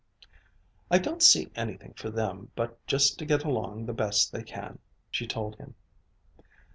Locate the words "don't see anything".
0.97-1.93